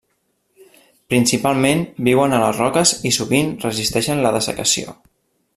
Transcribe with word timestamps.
Principalment 1.13 1.83
viuen 2.09 2.35
a 2.37 2.41
les 2.45 2.63
roques 2.63 2.97
i 3.13 3.15
sovint 3.21 3.55
resisteixen 3.69 4.25
la 4.29 4.37
dessecació. 4.39 4.99